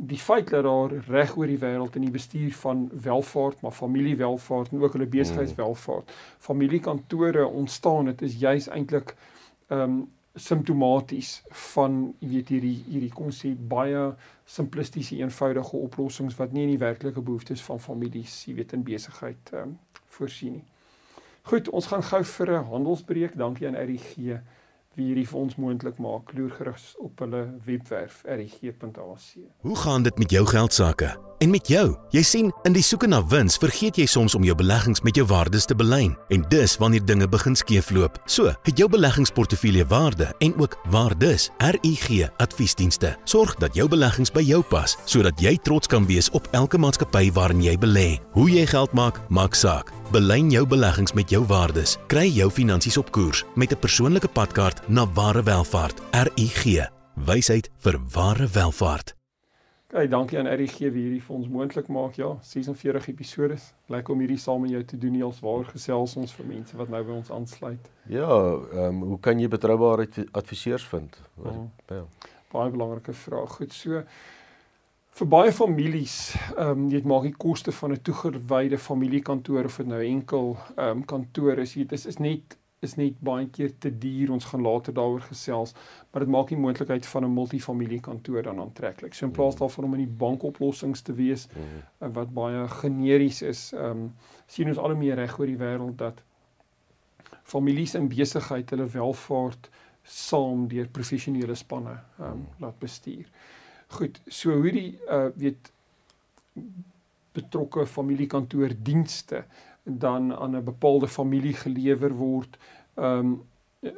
die 0.00 0.18
feit 0.18 0.48
dat 0.48 0.64
daar 0.64 0.92
reg 1.08 1.34
oor 1.36 1.50
die 1.50 1.58
wêreld 1.60 1.96
in 1.98 2.06
die 2.06 2.14
bestuur 2.14 2.54
van 2.62 2.86
welvaart, 3.04 3.60
maar 3.60 3.74
familiewelvaart 3.76 4.72
en 4.72 4.80
ook 4.80 4.96
hulle 4.96 5.08
besigheidswelvaart, 5.12 6.12
familiekantore 6.38 7.46
ontstaan, 7.46 8.08
dit 8.12 8.22
is 8.22 8.40
juis 8.40 8.68
eintlik 8.68 9.14
ehm 9.68 9.80
um, 9.80 10.00
simptomaties 10.34 11.42
van 11.74 11.94
jy 12.22 12.28
weet 12.30 12.50
hierdie 12.54 12.76
hierdie 12.86 13.12
konsep 13.12 13.58
baie 13.68 14.04
simplistiese 14.46 15.16
eenvoudige 15.18 15.76
oplossings 15.76 16.36
wat 16.38 16.52
nie 16.54 16.62
in 16.68 16.70
die 16.70 16.78
werklike 16.78 17.20
behoeftes 17.20 17.64
van 17.66 17.82
families, 17.82 18.44
jy 18.46 18.54
weet 18.60 18.72
in 18.78 18.86
besigheid 18.86 19.52
ehm 19.52 19.74
um, 19.74 19.78
voorsien 20.16 20.60
nie. 20.60 20.64
Goed, 21.50 21.68
ons 21.68 21.86
gaan 21.90 22.02
gou 22.02 22.22
vir 22.24 22.50
'n 22.52 22.64
handelsbreek. 22.70 23.36
Dankie 23.36 23.66
aan 23.66 23.76
RGG 23.76 24.40
wie 24.98 25.06
hierdie 25.10 25.26
vir 25.28 25.38
ons 25.40 25.56
moontlik 25.60 25.98
maak. 26.02 26.32
Loer 26.36 26.52
gerus 26.58 26.92
op 26.98 27.18
hulle 27.22 27.46
webwerf 27.66 28.22
rg.ac. 28.26 29.26
Hoe 29.60 29.76
gaan 29.76 30.02
dit 30.02 30.18
met 30.18 30.30
jou 30.30 30.46
geld 30.46 30.72
sake? 30.72 31.16
En 31.40 31.50
met 31.50 31.68
jou? 31.72 31.96
Jy 32.12 32.22
sien, 32.22 32.48
in 32.68 32.74
die 32.76 32.82
soeke 32.84 33.08
na 33.08 33.22
wins, 33.30 33.56
vergeet 33.56 33.96
jy 33.96 34.04
soms 34.10 34.34
om 34.36 34.44
jou 34.44 34.54
beleggings 34.58 35.00
met 35.06 35.16
jou 35.16 35.24
waardes 35.30 35.64
te 35.64 35.76
belyn. 35.76 36.12
En 36.28 36.44
dis 36.52 36.76
wanneer 36.82 37.04
dinge 37.08 37.28
begin 37.32 37.56
skeefloop. 37.56 38.18
So, 38.26 38.52
het 38.66 38.78
jou 38.78 38.90
beleggingsportefeulje 38.92 39.86
waarde 39.88 40.28
en 40.44 40.56
ook 40.60 40.76
waardes. 40.92 41.48
RUG 41.58 42.28
Adviesdienste 42.36 43.14
sorg 43.24 43.54
dat 43.62 43.74
jou 43.74 43.88
beleggings 43.88 44.32
by 44.32 44.44
jou 44.44 44.60
pas, 44.68 44.98
sodat 45.04 45.40
jy 45.40 45.56
trots 45.64 45.88
kan 45.88 46.04
wees 46.10 46.28
op 46.36 46.50
elke 46.52 46.78
maatskappy 46.78 47.30
waarin 47.32 47.64
jy 47.64 47.78
belê. 47.80 48.08
Hoe 48.36 48.50
jy 48.50 48.66
geld 48.66 48.92
maak, 48.92 49.22
maak 49.28 49.56
saak. 49.56 49.94
Belyn 50.10 50.48
jou 50.50 50.64
beleggings 50.66 51.12
met 51.14 51.30
jou 51.30 51.44
waardes. 51.46 51.92
Kry 52.10 52.24
jou 52.34 52.48
finansies 52.50 52.96
op 52.98 53.12
koers 53.14 53.44
met 53.54 53.70
'n 53.72 53.78
persoonlike 53.78 54.28
padkaart 54.28 54.88
na 54.88 55.06
ware 55.06 55.42
welvaart. 55.42 56.02
RUG. 56.10 56.90
Wysheid 57.14 57.70
vir 57.78 58.00
ware 58.12 58.46
welvaart. 58.46 59.14
Okay, 59.92 60.08
dankie 60.08 60.38
aan 60.38 60.46
RG 60.46 60.78
wie 60.78 61.02
hierdie 61.02 61.22
vir 61.22 61.36
ons 61.36 61.48
moontlik 61.48 61.88
maak. 61.88 62.14
Ja, 62.14 62.38
46 62.42 63.08
episode. 63.08 63.56
Lekker 63.86 64.14
om 64.14 64.20
hierdie 64.20 64.38
saam 64.38 64.60
met 64.60 64.70
jou 64.70 64.84
te 64.84 64.98
doen. 64.98 65.22
Ons 65.22 65.40
waar 65.40 65.64
gesels 65.64 66.16
ons 66.16 66.32
vir 66.32 66.46
mense 66.46 66.76
wat 66.76 66.88
nou 66.88 67.04
by 67.04 67.12
ons 67.12 67.30
aansluit. 67.30 67.90
Ja, 68.06 68.28
ehm 68.72 68.78
um, 68.78 69.02
hoe 69.02 69.20
kan 69.20 69.38
jy 69.38 69.48
betroubare 69.48 70.08
adviseurs 70.32 70.84
vind? 70.88 71.20
Oh. 71.36 71.70
Ja. 71.88 72.04
Baie 72.52 72.70
belangrike 72.70 73.12
vraag. 73.12 73.50
Goed, 73.50 73.72
so 73.72 74.02
vir 75.18 75.26
baie 75.26 75.52
families, 75.52 76.34
ehm 76.56 76.70
um, 76.70 76.88
jy 76.92 77.02
maak 77.04 77.26
die 77.26 77.36
koste 77.36 77.72
van 77.72 77.92
'n 77.92 78.02
toegewyde 78.02 78.78
familiekantoor 78.78 79.64
of 79.64 79.76
dit 79.76 79.86
nou 79.86 80.02
enkel 80.04 80.56
ehm 80.76 80.88
um, 80.88 81.04
kantoor 81.04 81.58
is, 81.58 81.74
dit 81.74 81.92
is, 81.92 82.06
is 82.06 82.18
net 82.18 82.56
is 82.80 82.96
net 82.96 83.18
baie 83.20 83.46
keer 83.52 83.74
te 83.78 83.90
duur. 84.02 84.30
Ons 84.32 84.46
gaan 84.48 84.62
later 84.64 84.94
daaroor 84.96 85.20
gesels, 85.20 85.74
maar 86.10 86.24
dit 86.24 86.32
maak 86.32 86.48
die 86.48 86.56
moontlikheid 86.56 87.06
van 87.06 87.24
'n 87.24 87.34
multifamiliekantoor 87.34 88.42
dan 88.42 88.60
aantreklik. 88.60 89.14
So 89.14 89.26
in 89.26 89.32
plaas 89.32 89.54
mm. 89.54 89.60
daarvan 89.60 89.84
om 89.84 89.94
in 89.94 90.06
die 90.06 90.16
bankoplossings 90.16 91.02
te 91.02 91.12
wees 91.12 91.48
mm. 91.48 92.12
wat 92.12 92.32
baie 92.34 92.68
generies 92.68 93.42
is, 93.42 93.72
ehm 93.72 93.90
um, 93.90 94.14
sien 94.46 94.68
ons 94.68 94.78
al 94.78 94.96
meer 94.96 95.14
reg 95.14 95.38
oor 95.38 95.46
die 95.46 95.60
wêreld 95.60 95.98
dat 95.98 96.22
families 97.42 97.94
in 97.94 98.08
besigheid 98.08 98.70
hulle 98.70 98.86
welvaart 98.86 99.70
saam 100.02 100.68
deur 100.68 100.88
professionele 100.88 101.54
spanne 101.54 101.98
ehm 102.18 102.30
um, 102.32 102.46
laat 102.58 102.78
bestuur. 102.78 103.26
Goed, 103.90 104.20
so 104.30 104.54
hoe 104.62 104.70
die 104.70 104.98
uh 105.10 105.28
weet 105.34 105.72
betrokke 107.34 107.86
familiekantoor 107.86 108.74
dienste 108.82 109.44
dan 109.82 110.34
aan 110.34 110.56
'n 110.56 110.64
bepaalde 110.64 111.08
familie 111.08 111.54
gelewer 111.54 112.12
word, 112.14 112.58
ehm 112.94 113.18
um, 113.18 113.42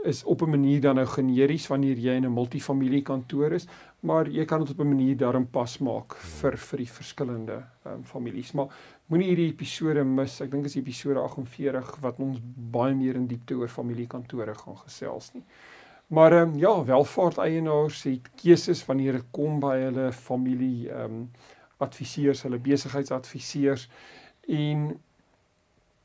is 0.04 0.24
op 0.24 0.42
'n 0.42 0.50
manier 0.50 0.80
dan 0.80 0.94
nou 0.94 1.06
generies 1.06 1.66
wanneer 1.66 1.98
jy 1.98 2.12
in 2.12 2.24
'n 2.24 2.32
multifamilie 2.32 3.02
kantoor 3.02 3.52
is, 3.52 3.66
maar 4.00 4.28
jy 4.28 4.44
kan 4.44 4.60
dit 4.60 4.70
op 4.70 4.78
'n 4.78 4.88
manier 4.88 5.16
daarin 5.16 5.50
pas 5.50 5.78
maak 5.78 6.14
vir 6.14 6.56
vir 6.56 6.78
die 6.78 6.90
verskillende 6.90 7.64
um, 7.86 8.04
families. 8.04 8.52
Maar 8.52 8.68
moenie 9.06 9.28
hierdie 9.28 9.52
episode 9.52 10.04
mis. 10.04 10.40
Ek 10.40 10.50
dink 10.50 10.62
dit 10.62 10.70
is 10.70 10.76
episode 10.76 11.20
48 11.20 11.96
wat 12.00 12.18
ons 12.18 12.38
baie 12.70 12.94
meer 12.94 13.14
in 13.14 13.26
diepte 13.26 13.54
oor 13.54 13.68
familiekantore 13.68 14.54
gaan 14.54 14.76
gesels 14.76 15.32
nie. 15.34 15.44
Maar 16.06 16.32
ehm 16.32 16.48
um, 16.48 16.58
ja, 16.58 16.84
welvaart 16.84 17.38
eienaars 17.38 18.02
het 18.02 18.30
keuses 18.42 18.84
wanneer 18.84 19.12
dit 19.12 19.30
kom 19.30 19.60
by 19.60 19.76
hulle 19.78 20.12
familie 20.12 20.90
ehm 20.90 21.04
um, 21.04 21.30
adviseurs, 21.82 22.42
hulle 22.42 22.58
besigheidsadviseurs 22.58 23.88
en 24.46 25.00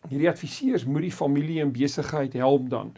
hierdie 0.10 0.30
adviseurs 0.30 0.86
moet 0.86 1.08
die 1.08 1.14
familie 1.14 1.62
en 1.62 1.72
besigheid 1.72 2.34
help 2.34 2.70
dan 2.70 2.94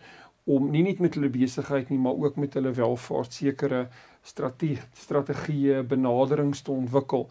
om 0.49 0.69
nie 0.73 0.81
net 0.83 1.01
met 1.03 1.13
hulle 1.17 1.29
besigheid 1.29 1.91
nie, 1.91 1.99
maar 2.01 2.17
ook 2.17 2.37
met 2.41 2.55
hulle 2.57 2.71
welvaart 2.73 3.35
sekere 3.35 3.87
strategie 4.25 4.79
strategieë 4.97 5.83
benaderings 5.87 6.63
te 6.65 6.71
ontwikkel. 6.71 7.27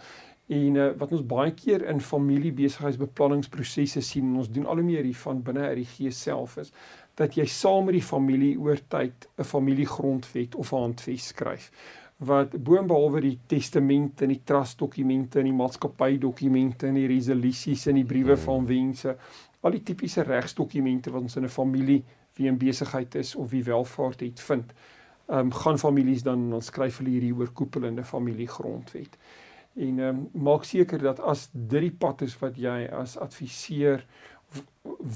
En 0.48 0.78
uh, 0.78 0.86
wat 1.00 1.12
ons 1.12 1.24
baie 1.28 1.52
keer 1.52 1.84
in 1.90 2.00
familie 2.00 2.52
besigheidsbeplanningsprosesse 2.56 4.00
sien 4.06 4.30
en 4.30 4.38
ons 4.44 4.52
doen 4.52 4.66
al 4.66 4.80
hoe 4.80 4.86
meer 4.86 5.04
hiervan 5.04 5.42
binne 5.44 5.66
RG 5.74 6.12
self 6.14 6.56
is 6.62 6.72
dat 7.18 7.34
jy 7.34 7.46
saam 7.50 7.88
met 7.88 7.98
die 7.98 8.04
familie 8.04 8.54
oor 8.60 8.78
tyd 8.88 9.28
'n 9.36 9.44
familiegrondwet 9.44 10.54
of 10.54 10.72
'n 10.72 10.84
handves 10.84 11.26
skryf 11.34 11.70
wat 12.18 12.56
boonbehalwe 12.62 13.20
die 13.20 13.38
testamente 13.46 14.24
en 14.24 14.32
die 14.32 14.42
trustdokumente 14.44 15.38
en 15.38 15.44
die 15.44 15.54
maatskappydokumente 15.54 16.88
en 16.88 16.94
die 16.98 17.06
resolusies 17.06 17.86
en 17.86 17.94
die 17.94 18.04
briewe 18.04 18.34
hmm. 18.34 18.42
van 18.42 18.66
wense 18.66 19.16
al 19.60 19.74
die 19.74 19.82
tipiese 19.82 20.22
regsdokumente 20.26 21.10
wat 21.10 21.22
ons 21.22 21.36
in 21.36 21.44
'n 21.44 21.48
familie 21.48 22.04
wie 22.36 22.46
in 22.46 22.58
besigheid 22.58 23.14
is 23.14 23.34
of 23.34 23.50
wie 23.50 23.64
welvaart 23.64 24.20
het 24.20 24.40
vind. 24.40 24.72
Ehm 25.28 25.38
um, 25.38 25.52
gaan 25.52 25.78
families 25.78 26.22
dan 26.22 26.50
dan 26.50 26.62
skryf 26.62 26.98
hulle 26.98 27.10
hierdie 27.10 27.34
oorkoepelende 27.34 28.04
familiegrondwet. 28.04 29.18
En 29.74 29.98
ehm 29.98 30.08
um, 30.08 30.28
maak 30.32 30.64
seker 30.64 30.98
dat 30.98 31.20
as 31.20 31.48
dit 31.52 31.80
die 31.80 31.96
pad 31.98 32.22
is 32.22 32.38
wat 32.38 32.56
jy 32.56 32.88
as 32.92 33.18
adviseur 33.18 34.06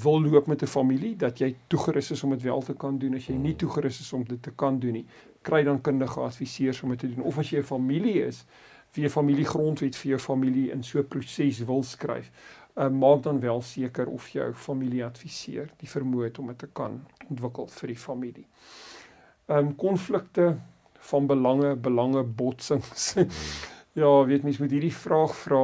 wil 0.02 0.22
loop 0.22 0.46
met 0.46 0.62
'n 0.62 0.66
familie 0.66 1.16
dat 1.16 1.38
jy 1.38 1.56
toegerus 1.66 2.10
is 2.10 2.22
om 2.22 2.30
dit 2.30 2.42
wel 2.42 2.62
te 2.62 2.74
kan 2.74 2.98
doen 2.98 3.14
as 3.14 3.26
jy 3.26 3.34
nie 3.34 3.56
toegerus 3.56 4.00
is 4.00 4.12
om 4.12 4.24
dit 4.24 4.42
te 4.42 4.50
kan 4.50 4.78
doen 4.78 4.92
nie 4.92 5.06
kry 5.42 5.62
dan 5.62 5.80
kundige 5.80 6.20
adviseurs 6.20 6.82
om 6.82 6.88
dit 6.88 6.98
te 6.98 7.14
doen 7.14 7.24
of 7.24 7.38
as 7.38 7.50
jy 7.50 7.58
'n 7.58 7.64
familie 7.64 8.26
is 8.26 8.44
vir 8.90 9.04
'n 9.04 9.10
familiegrondwet 9.10 9.96
vir 9.96 10.08
jou 10.08 10.18
familie 10.18 10.70
in 10.70 10.82
so 10.82 10.98
'n 10.98 11.08
proses 11.08 11.64
wil 11.64 11.82
skryf 11.82 12.30
uh, 12.74 12.88
maak 12.88 13.22
dan 13.22 13.40
wel 13.40 13.62
seker 13.62 14.06
of 14.06 14.28
jou 14.28 14.54
familie 14.54 15.04
adviseer 15.04 15.70
die 15.76 15.88
vermoë 15.88 16.32
om 16.38 16.52
dit 16.52 16.58
te 16.58 16.68
kan 16.72 17.00
ontwikkel 17.28 17.68
vir 17.68 17.92
die 17.92 17.98
familie. 17.98 18.46
Ehm 19.46 19.58
um, 19.58 19.74
konflikte 19.76 20.56
van 21.02 21.26
belange, 21.26 21.74
belange 21.76 22.22
botsings. 22.22 23.14
ja, 24.00 24.24
weet 24.24 24.42
mens 24.42 24.58
moet 24.58 24.70
hierdie 24.70 24.94
vraag 24.94 25.34
vra. 25.36 25.62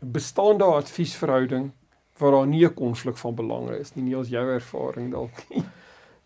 Bestaan 0.00 0.58
daar 0.58 0.78
adviesverhouding 0.78 1.70
waar 2.20 2.36
daar 2.38 2.46
nie 2.46 2.64
'n 2.64 2.74
konflik 2.74 3.16
van 3.16 3.34
belange 3.34 3.78
is 3.78 3.94
nie, 3.94 4.04
nie 4.04 4.16
as 4.16 4.28
jou 4.28 4.46
ervaring 4.46 5.10
dalk 5.12 5.48
nie? 5.50 5.64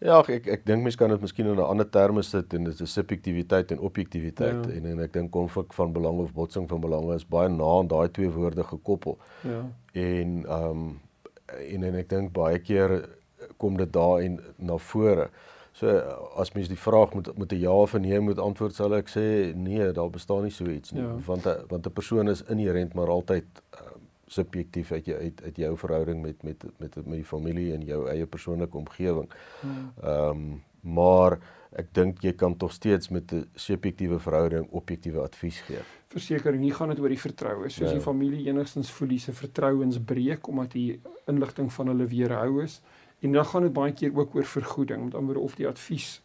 Ja, 0.05 0.19
ek 0.29 0.47
ek 0.53 0.67
dink 0.67 0.83
mense 0.85 0.99
kan 1.01 1.09
dit 1.09 1.21
miskien 1.21 1.47
in 1.47 1.57
'n 1.57 1.65
ander 1.65 1.89
terme 1.89 2.23
sit 2.23 2.53
en 2.55 2.65
dit 2.65 2.81
is 2.81 2.93
subjektiwiteit 2.93 3.71
en 3.71 3.79
objektiwiteit 3.79 4.67
ja. 4.67 4.73
en 4.77 4.87
en 4.87 5.01
ek 5.01 5.13
dink 5.13 5.31
konflik 5.31 5.73
van 5.73 5.93
belang 5.93 6.19
of 6.19 6.33
botsing 6.33 6.69
van 6.69 6.81
belange 6.81 7.15
is 7.15 7.25
baie 7.25 7.49
na 7.49 7.65
aan 7.79 7.89
daai 7.89 8.11
twee 8.11 8.31
woorde 8.31 8.65
gekoppel. 8.65 9.19
Ja. 9.41 9.63
En 9.93 10.45
ehm 10.47 10.71
um, 10.71 11.01
en 11.47 11.83
en 11.83 11.95
ek 11.95 12.09
dink 12.09 12.33
baie 12.33 12.59
keer 12.59 13.09
kom 13.57 13.77
dit 13.77 13.93
daarin 13.93 14.41
na 14.57 14.77
vore. 14.77 15.31
So 15.73 15.91
as 16.39 16.53
mens 16.55 16.69
die 16.69 16.79
vraag 16.79 17.15
met 17.15 17.39
met 17.39 17.53
'n 17.53 17.59
ja 17.61 17.73
of 17.73 17.99
nee 17.99 18.21
moet 18.21 18.39
antwoord 18.39 18.75
sal 18.75 18.95
ek 18.95 19.09
sê 19.09 19.55
nee, 19.55 19.93
daar 19.93 20.11
bestaan 20.11 20.43
nie 20.43 20.51
so 20.51 20.65
iets 20.65 20.93
nie 20.93 21.03
ja. 21.03 21.17
want 21.27 21.47
a, 21.47 21.57
want 21.69 21.87
'n 21.87 21.93
persoon 21.93 22.29
is 22.29 22.43
inherënt 22.43 22.95
maar 22.95 23.09
altyd 23.09 23.45
uh, 23.75 23.94
subjektief 24.27 24.93
uit 24.93 25.05
jou 25.05 25.19
uit 25.21 25.43
uit 25.43 25.57
jou 25.57 25.77
verhouding 25.79 26.23
met 26.23 26.43
met 26.43 26.65
met 26.79 26.97
met 26.97 27.17
die 27.17 27.25
familie 27.25 27.73
en 27.75 27.85
jou 27.85 28.09
eie 28.09 28.27
persoonlike 28.27 28.77
omgewing. 28.77 29.31
Hmm. 29.61 29.93
Ehm 30.03 30.31
um, 30.31 30.63
maar 30.85 31.39
ek 31.73 31.87
dink 31.97 32.21
jy 32.23 32.35
kan 32.37 32.57
tog 32.57 32.73
steeds 32.73 33.09
met 33.09 33.33
'n 33.33 33.49
subjektiewe 33.55 34.19
verhouding 34.21 34.67
objektiewe 34.71 35.21
advies 35.21 35.61
gee. 35.61 35.81
Verseker, 36.09 36.57
nie 36.57 36.75
gaan 36.75 36.89
dit 36.89 37.01
oor 37.01 37.09
die 37.09 37.21
vertroue 37.21 37.69
soos 37.69 37.89
ja. 37.89 37.95
die 37.95 38.05
familie 38.05 38.47
enigstens 38.47 38.91
voel 38.91 39.09
dis 39.09 39.29
'n 39.29 39.33
vertrouensbreek 39.33 40.47
omdat 40.47 40.73
die 40.73 41.01
inligting 41.27 41.73
van 41.73 41.87
hulle 41.87 42.07
weerhou 42.07 42.63
is 42.63 42.83
en 43.21 43.33
dan 43.33 43.45
gaan 43.45 43.63
dit 43.63 43.73
baie 43.73 43.93
keer 43.93 44.17
ook 44.17 44.35
oor 44.35 44.45
vergoeding, 44.45 45.05
met 45.05 45.15
ander 45.15 45.37
of 45.37 45.55
die 45.55 45.69
advies 45.69 46.23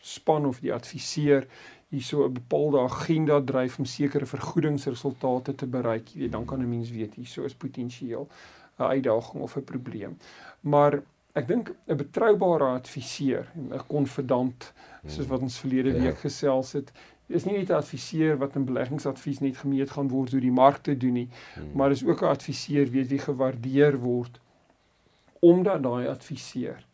span 0.00 0.46
of 0.46 0.60
die 0.60 0.72
adviseur 0.72 1.46
hier 1.88 2.02
so 2.02 2.24
'n 2.24 2.32
bepaalde 2.32 2.80
agenda 2.80 3.40
dryf 3.40 3.78
om 3.78 3.84
sekere 3.84 4.26
vergoedingsresultate 4.26 5.54
te 5.54 5.66
bereik, 5.66 6.08
jy 6.08 6.20
weet, 6.20 6.32
dan 6.32 6.44
kan 6.44 6.60
'n 6.60 6.68
mens 6.68 6.90
weet 6.90 7.14
hier 7.14 7.26
so 7.26 7.44
is 7.44 7.54
potensieel 7.54 8.28
'n 8.78 8.82
uitdaging 8.82 9.42
of 9.42 9.56
'n 9.56 9.64
probleem. 9.64 10.18
Maar 10.60 11.02
ek 11.32 11.48
dink 11.48 11.74
'n 11.86 11.96
betroubare 11.96 12.64
adviseur, 12.64 13.46
'n 13.56 13.86
konfidant, 13.86 14.72
soos 15.06 15.26
wat 15.26 15.40
ons 15.40 15.58
verlede 15.58 15.92
ja. 15.92 16.00
week 16.02 16.18
gesels 16.18 16.72
het, 16.72 16.92
is 17.26 17.44
nie 17.44 17.58
net 17.58 17.70
'n 17.70 17.72
adviseur 17.72 18.36
wat 18.36 18.56
'n 18.56 18.64
beleggingsadvies 18.64 19.40
net 19.40 19.56
gemeet 19.56 19.90
gaan 19.90 20.08
word 20.08 20.30
hoe 20.30 20.40
die 20.40 20.52
markte 20.52 20.96
doen 20.96 21.12
nie, 21.12 21.28
hmm. 21.54 21.70
maar 21.74 21.90
is 21.90 22.04
ook 22.04 22.22
'n 22.22 22.34
adviseur 22.36 22.90
weet 22.90 23.08
wie 23.08 23.18
gewaardeer 23.18 23.98
word 23.98 24.40
omdat 25.40 25.82
daai 25.82 26.08
adviseur 26.08 26.86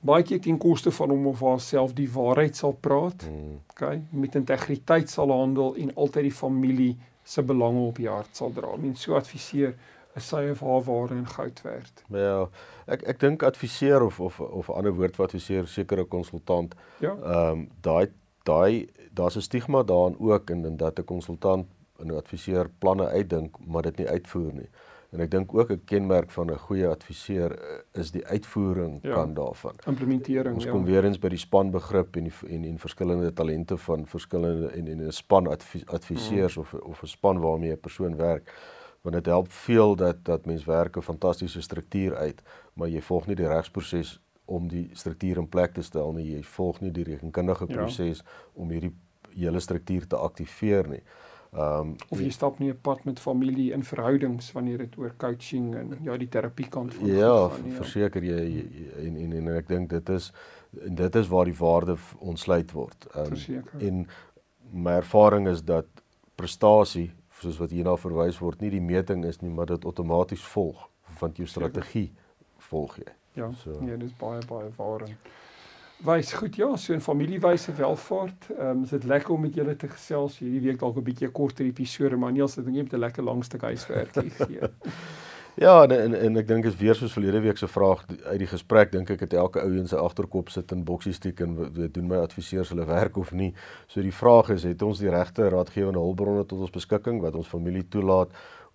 baie 0.00 0.22
keer 0.22 0.40
ten 0.40 0.58
koste 0.58 0.90
van 0.90 1.10
hom 1.10 1.26
of 1.26 1.40
haarself 1.40 1.92
die 1.92 2.10
waarheid 2.12 2.56
sal 2.56 2.72
praat. 2.72 3.26
Mm. 3.30 3.60
Okay, 3.70 4.02
met 4.10 4.34
integriteit 4.34 5.10
sal 5.10 5.30
handel 5.30 5.74
en 5.76 5.94
altyd 5.94 6.22
die 6.22 6.32
familie 6.32 6.96
se 7.22 7.42
belange 7.42 7.86
op 7.86 7.96
die 7.96 8.08
hart 8.08 8.36
sal 8.36 8.52
dra. 8.52 8.76
Mens 8.76 9.02
so 9.02 9.14
adviseer 9.14 9.74
is 10.16 10.28
sy 10.28 10.46
of 10.50 10.60
haar 10.64 10.84
ware 10.86 11.16
en 11.16 11.26
goud 11.28 11.62
werd. 11.62 12.04
Ja, 12.14 12.46
ek 12.86 13.02
ek 13.12 13.20
dink 13.20 13.42
adviseer 13.42 14.04
of 14.06 14.20
of 14.20 14.40
of 14.40 14.68
'n 14.68 14.78
ander 14.78 14.94
woord 14.94 15.16
wat 15.16 15.34
adviseer 15.34 15.66
sekere 15.66 16.04
konsultant. 16.04 16.74
Ja. 17.00 17.12
Ehm 17.12 17.50
um, 17.50 17.68
daai 17.80 18.06
daai 18.44 18.88
daar's 19.12 19.36
'n 19.36 19.40
stigma 19.40 19.82
daarin 19.82 20.16
ook 20.18 20.50
en 20.50 20.64
en 20.64 20.76
dat 20.76 20.98
'n 20.98 21.04
konsultant 21.04 21.66
'n 21.98 22.10
adviseur 22.10 22.70
planne 22.78 23.08
uitdink 23.08 23.56
maar 23.66 23.82
dit 23.82 23.96
nie 23.96 24.08
uitvoer 24.08 24.52
nie. 24.52 24.68
En 25.10 25.20
ek 25.20 25.30
dink 25.30 25.54
ook 25.54 25.70
'n 25.70 25.84
kenmerk 25.84 26.30
van 26.30 26.50
'n 26.50 26.58
goeie 26.58 26.88
adviseur 26.88 27.52
eh, 27.52 28.00
is 28.00 28.10
die 28.10 28.26
uitvoering 28.26 28.98
ja, 29.02 29.14
kan 29.14 29.34
daarvan. 29.34 29.74
Implementering. 29.86 30.54
Ons 30.54 30.66
kom 30.66 30.86
ja. 30.86 30.92
weer 30.92 31.04
eens 31.04 31.18
by 31.18 31.28
die 31.28 31.38
spanbegrip 31.38 32.16
en 32.16 32.24
die 32.24 32.32
en 32.48 32.64
en 32.64 32.78
verskillende 32.78 33.32
talente 33.32 33.76
van 33.76 34.06
verskillende 34.06 34.68
en 34.68 34.86
en 34.86 35.06
'n 35.06 35.12
span 35.12 35.46
adviseurs 35.86 36.56
mm. 36.56 36.60
of 36.62 36.74
of 36.74 37.02
'n 37.02 37.06
span 37.06 37.40
waarmee 37.40 37.72
'n 37.72 37.80
persoon 37.80 38.16
werk. 38.16 38.52
Want 39.02 39.14
dit 39.14 39.26
help 39.26 39.52
veel 39.52 39.96
dat 39.96 40.24
dat 40.24 40.46
mens 40.46 40.64
werk 40.64 40.96
'n 40.96 41.02
fantastiese 41.02 41.60
struktuur 41.60 42.16
uit, 42.16 42.42
maar 42.72 42.88
jy 42.88 43.02
volg 43.02 43.26
nie 43.26 43.36
die 43.36 43.48
regsproses 43.48 44.20
om 44.44 44.68
die 44.68 44.90
struktuur 44.92 45.36
in 45.36 45.48
plek 45.48 45.72
te 45.72 45.82
stel 45.82 46.12
nie. 46.12 46.34
Jy 46.34 46.42
volg 46.42 46.80
nie 46.80 46.90
die 46.90 47.04
rekenkundige 47.04 47.64
ja. 47.68 47.74
proses 47.74 48.18
ja. 48.18 48.24
om 48.52 48.70
hierdie 48.70 48.94
hele 49.36 49.60
struktuur 49.60 50.06
te 50.06 50.16
aktiveer 50.16 50.88
nie. 50.88 51.02
Ehm 51.56 51.80
um, 51.80 51.94
of 52.08 52.20
jy 52.20 52.30
stap 52.30 52.58
nie 52.58 52.70
'n 52.70 52.78
pad 52.82 53.04
met 53.04 53.20
familie 53.20 53.72
in 53.72 53.84
verhoudings 53.84 54.52
wanneer 54.52 54.78
dit 54.78 54.98
oor 54.98 55.14
coaching 55.16 55.74
en 55.74 55.98
ja 56.02 56.16
die 56.16 56.28
terapie 56.28 56.68
kant 56.68 56.94
van 56.94 57.06
Ja, 57.06 57.48
gaan, 57.48 57.70
ja. 57.70 57.76
verseker 57.76 58.22
jy, 58.22 58.40
jy 58.56 58.88
en, 59.06 59.16
en 59.16 59.32
en 59.32 59.48
ek 59.56 59.68
dink 59.68 59.90
dit 59.90 60.08
is 60.08 60.32
en 60.84 60.94
dit 60.94 61.16
is 61.16 61.28
waar 61.28 61.44
die 61.44 61.56
waarde 61.56 61.96
ontsluit 62.18 62.72
word. 62.72 63.06
Um, 63.16 63.26
verseker. 63.26 63.80
En 63.80 64.06
my 64.72 64.92
ervaring 64.92 65.48
is 65.48 65.62
dat 65.64 65.86
prestasie 66.34 67.10
soos 67.30 67.58
wat 67.58 67.70
hierna 67.70 67.96
verwys 67.96 68.38
word 68.38 68.60
nie 68.60 68.70
die 68.70 68.80
meting 68.80 69.24
is 69.24 69.40
nie, 69.40 69.50
maar 69.50 69.66
dit 69.66 69.84
outomaties 69.84 70.44
volg 70.44 70.88
want 71.20 71.36
jou 71.36 71.48
strategie 71.48 72.12
volg 72.68 72.96
jy. 72.96 73.12
Ja, 73.32 73.52
so. 73.52 73.70
nee, 73.80 73.96
dit 73.96 74.08
is 74.08 74.16
baie 74.16 74.40
baie 74.48 74.70
waar. 74.76 75.02
En, 75.08 75.16
Wys 76.04 76.32
goed 76.36 76.56
ja, 76.56 76.76
so 76.76 76.92
'n 76.92 77.00
familiewyse 77.00 77.72
welvaart. 77.72 78.50
Ehm 78.58 78.68
um, 78.68 78.82
is 78.82 78.90
dit 78.90 79.04
lekker 79.04 79.34
om 79.34 79.40
met 79.40 79.54
julle 79.54 79.76
te 79.76 79.88
gesels 79.88 80.38
hierdie 80.38 80.60
week 80.60 80.78
dalk 80.78 80.96
'n 80.96 81.02
bietjie 81.02 81.30
korter 81.30 81.64
episode, 81.64 82.16
maar 82.16 82.32
Niels, 82.32 82.58
ek 82.58 82.64
dink 82.64 82.76
jy 82.76 82.82
het 82.82 82.92
'n 82.92 82.98
lekker 82.98 83.24
lang 83.24 83.44
stuk 83.44 83.62
huiswerk 83.62 84.12
gegee. 84.12 84.60
ja, 85.64 85.82
en, 85.82 85.90
en 85.90 86.14
en 86.14 86.36
ek 86.36 86.48
dink 86.48 86.64
is 86.64 86.76
weer 86.76 86.94
soos 86.94 87.12
verlede 87.12 87.40
week 87.40 87.56
se 87.56 87.68
vraag 87.68 88.04
uit 88.24 88.38
die 88.38 88.46
gesprek, 88.46 88.92
dink 88.92 89.10
ek 89.10 89.20
het 89.20 89.32
elke 89.32 89.62
ou 89.62 89.72
in 89.72 89.88
sy 89.88 89.96
agterkop 89.96 90.48
sit 90.48 90.72
in 90.72 90.84
boksie 90.84 91.12
stiek 91.12 91.40
en 91.40 91.72
weet 91.72 91.94
doen 91.94 92.06
my 92.06 92.16
adviseurs 92.16 92.68
hulle 92.68 92.84
werk 92.84 93.16
of 93.16 93.32
nie. 93.32 93.54
So 93.86 94.02
die 94.02 94.12
vraag 94.12 94.50
is, 94.50 94.62
het 94.62 94.82
ons 94.82 94.98
die 94.98 95.10
regte 95.10 95.48
raadgewende 95.48 95.98
hulpbronne 95.98 96.44
tot 96.44 96.60
ons 96.60 96.70
beskikking 96.70 97.20
wat 97.20 97.34
ons 97.34 97.48
familie 97.48 97.88
toelaat 97.88 98.28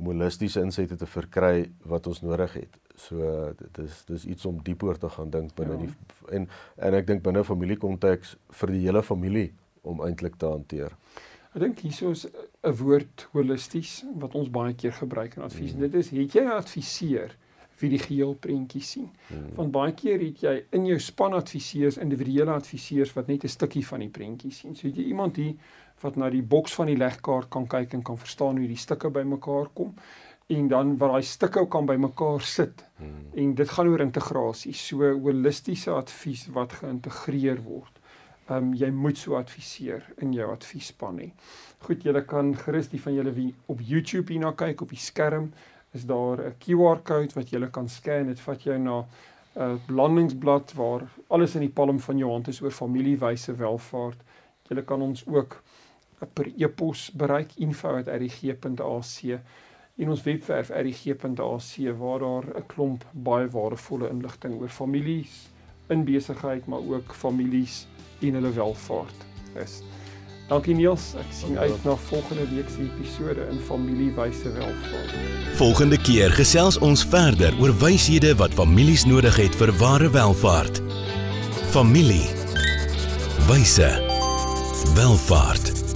holistiese 0.05 0.61
insette 0.61 0.97
te 0.97 1.05
verkry 1.05 1.69
wat 1.85 2.07
ons 2.07 2.21
nodig 2.21 2.53
het. 2.53 2.77
So 2.95 3.53
dit 3.57 3.81
is 3.85 4.03
dis 4.05 4.25
iets 4.25 4.45
om 4.45 4.61
diep 4.63 4.83
oor 4.83 4.97
te 4.97 5.09
gaan 5.09 5.29
dink 5.29 5.55
binne 5.55 5.77
ja. 5.77 5.85
die 5.85 6.37
en 6.37 6.47
en 6.77 6.93
ek 6.93 7.07
dink 7.07 7.23
binne 7.23 7.43
familiekonteks 7.43 8.35
vir 8.61 8.73
die 8.75 8.85
hele 8.85 9.03
familie 9.03 9.51
om 9.81 10.01
eintlik 10.05 10.37
te 10.37 10.49
hanteer. 10.49 10.95
Ek 11.51 11.59
dink 11.63 11.79
hieso 11.83 12.11
is 12.15 12.27
'n 12.63 12.75
woord 12.79 13.27
holisties 13.33 14.03
wat 14.15 14.35
ons 14.35 14.49
baie 14.49 14.73
keer 14.73 14.93
gebruik 14.93 15.35
in 15.35 15.43
advies. 15.43 15.73
Mm. 15.73 15.79
Dit 15.79 15.93
is 15.93 16.09
het 16.09 16.33
jy 16.33 16.43
'n 16.43 16.57
adviseur 16.57 17.35
wie 17.81 17.89
die 17.89 17.99
geheel 17.99 18.33
prentjie 18.33 18.81
sien. 18.81 19.09
Mm. 19.29 19.51
Want 19.55 19.71
baie 19.71 19.93
keer 19.97 20.19
het 20.21 20.41
jy 20.45 20.55
in 20.77 20.85
jou 20.85 20.99
span 20.99 21.33
adviseurs, 21.33 21.97
individuele 21.97 22.53
adviseurs 22.53 23.13
wat 23.17 23.27
net 23.27 23.43
'n 23.43 23.55
stukkie 23.57 23.85
van 23.85 23.99
die 23.99 24.09
prentjie 24.09 24.51
sien. 24.51 24.75
So 24.75 24.87
jy 24.87 25.09
iemand 25.11 25.35
hier 25.35 25.55
wat 26.01 26.15
na 26.15 26.29
die 26.29 26.43
boks 26.43 26.73
van 26.73 26.87
die 26.87 26.97
legkaart 26.97 27.49
kan 27.49 27.67
kyk 27.67 27.93
en 27.93 28.03
kan 28.03 28.17
verstaan 28.17 28.57
hoe 28.57 28.67
die 28.67 28.77
stukke 28.77 29.09
bymekaar 29.09 29.69
kom 29.73 29.95
en 30.51 30.67
dan 30.67 30.97
waar 30.97 31.15
daai 31.15 31.23
stukke 31.23 31.67
kan 31.67 31.85
bymekaar 31.85 32.41
sit. 32.41 32.85
Hmm. 32.97 33.31
En 33.35 33.55
dit 33.55 33.69
gaan 33.69 33.87
oor 33.87 34.03
integrasie, 34.03 34.73
so 34.73 35.11
holistiese 35.23 35.91
advies 35.91 36.47
wat 36.55 36.73
geïntegreer 36.81 37.61
word. 37.63 37.99
Ehm 38.49 38.57
um, 38.57 38.73
jy 38.75 38.89
moet 38.91 39.17
so 39.17 39.37
adviseer 39.39 40.03
in 40.17 40.33
jou 40.33 40.49
adviesspan 40.51 41.19
hê. 41.21 41.29
Goed, 41.85 42.03
julle 42.03 42.25
kan 42.27 42.51
gerus 42.57 42.89
die 42.91 42.99
van 43.01 43.15
julle 43.15 43.31
wie 43.37 43.53
op 43.71 43.79
YouTube 43.79 44.33
hierna 44.33 44.51
kyk 44.57 44.81
op 44.81 44.89
die 44.91 44.99
skerm 44.99 45.51
is 45.91 46.05
daar 46.05 46.37
'n 46.39 46.55
QR-kode 46.59 47.33
wat 47.33 47.49
jy 47.49 47.69
kan 47.69 47.89
scan. 47.89 48.27
Dit 48.27 48.39
vat 48.39 48.63
jou 48.63 48.77
na 48.79 49.05
'n 49.55 49.79
landingsblad 49.87 50.73
waar 50.73 51.01
alles 51.27 51.55
in 51.55 51.61
die 51.61 51.69
palm 51.69 51.99
van 51.99 52.17
jou 52.17 52.31
hand 52.31 52.47
is 52.47 52.61
oor 52.61 52.71
familiewyse 52.71 53.55
welvaart. 53.55 54.17
Jy 54.69 54.81
kan 54.81 55.01
ons 55.01 55.27
ook 55.27 55.63
per 56.33 56.51
e-pos 56.57 57.11
bereik 57.11 57.51
info@rg.ac 57.55 59.39
en 59.95 60.09
ons 60.09 60.23
webwerf 60.23 60.69
rg.ac 60.69 61.97
waar 61.97 62.19
daar 62.19 62.45
'n 62.55 62.65
klomp 62.67 63.05
baie 63.11 63.47
waardevolle 63.47 64.09
inligting 64.09 64.61
oor 64.61 64.69
families 64.69 65.49
in 65.89 66.03
besigheid 66.03 66.65
maar 66.65 66.87
ook 66.87 67.13
families 67.13 67.87
en 68.19 68.33
hulle 68.33 68.53
welvaart 68.53 69.25
is. 69.55 69.83
Dankie 70.51 70.73
Niels, 70.75 71.13
ek 71.15 71.29
sien 71.31 71.55
uit 71.55 71.83
na 71.87 71.93
volgende 72.09 72.43
week 72.49 72.67
se 72.67 72.83
episode 72.83 73.45
in 73.53 73.59
familiewyse 73.69 74.51
welvaart. 74.51 75.13
Volgende 75.55 75.95
keer 76.03 76.35
gesels 76.35 76.75
ons 76.83 77.05
verder 77.07 77.55
oor 77.63 77.71
wyshede 77.79 78.33
wat 78.35 78.57
families 78.59 79.05
nodig 79.07 79.39
het 79.39 79.55
vir 79.55 79.71
ware 79.79 80.11
welvaart. 80.11 80.81
Familie. 81.71 82.27
Wyse. 83.47 83.93
Welvaart. 84.91 85.90